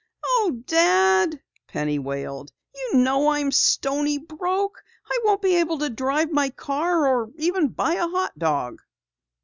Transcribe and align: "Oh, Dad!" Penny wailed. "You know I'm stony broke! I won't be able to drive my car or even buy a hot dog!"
"Oh, 0.25 0.63
Dad!" 0.65 1.39
Penny 1.67 1.99
wailed. 1.99 2.51
"You 2.73 2.97
know 2.97 3.27
I'm 3.29 3.51
stony 3.51 4.17
broke! 4.17 4.83
I 5.05 5.19
won't 5.25 5.43
be 5.43 5.57
able 5.57 5.77
to 5.77 5.91
drive 5.91 6.31
my 6.31 6.49
car 6.49 7.05
or 7.05 7.29
even 7.37 7.67
buy 7.67 7.93
a 7.93 8.07
hot 8.07 8.39
dog!" 8.39 8.81